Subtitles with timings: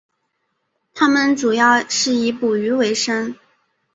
[0.95, 3.35] 他们主要是以捕鱼维生。